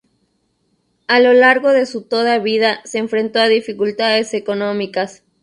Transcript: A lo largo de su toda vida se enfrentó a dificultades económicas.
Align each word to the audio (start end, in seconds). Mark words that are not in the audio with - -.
A 1.05 1.19
lo 1.19 1.31
largo 1.33 1.73
de 1.73 1.85
su 1.85 2.07
toda 2.07 2.39
vida 2.39 2.81
se 2.85 2.97
enfrentó 2.97 3.37
a 3.39 3.49
dificultades 3.49 4.33
económicas. 4.33 5.23